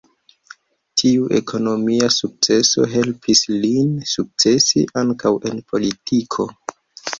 Tiu 1.01 1.27
ekonomia 1.39 2.07
sukceso 2.15 2.87
helpis 2.95 3.43
lin 3.67 3.93
sukcesi 4.15 4.85
ankaŭ 5.05 5.35
en 5.53 5.65
politiko. 5.71 6.51